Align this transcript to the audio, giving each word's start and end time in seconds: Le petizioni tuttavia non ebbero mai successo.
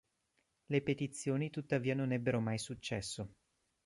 Le 0.65 0.81
petizioni 0.81 1.51
tuttavia 1.51 1.93
non 1.93 2.11
ebbero 2.11 2.39
mai 2.39 2.57
successo. 2.57 3.35